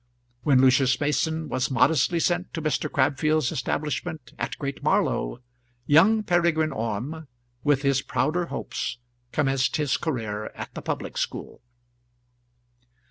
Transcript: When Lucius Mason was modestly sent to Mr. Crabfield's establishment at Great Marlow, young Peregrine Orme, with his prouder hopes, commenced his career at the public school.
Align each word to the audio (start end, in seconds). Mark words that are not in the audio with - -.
When 0.41 0.59
Lucius 0.59 0.99
Mason 0.99 1.47
was 1.47 1.69
modestly 1.69 2.19
sent 2.19 2.55
to 2.55 2.61
Mr. 2.63 2.89
Crabfield's 2.91 3.51
establishment 3.51 4.33
at 4.39 4.57
Great 4.57 4.81
Marlow, 4.81 5.43
young 5.85 6.23
Peregrine 6.23 6.71
Orme, 6.71 7.27
with 7.63 7.83
his 7.83 8.01
prouder 8.01 8.47
hopes, 8.47 8.97
commenced 9.31 9.75
his 9.75 9.97
career 9.97 10.47
at 10.55 10.73
the 10.73 10.81
public 10.81 11.17
school. 11.19 11.61